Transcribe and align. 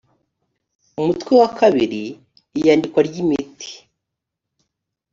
umutwe 0.99 1.31
wa 1.41 1.49
kabiri 1.59 2.03
iyandikwa 2.57 2.99
ry 3.07 3.15
imiti 3.23 3.71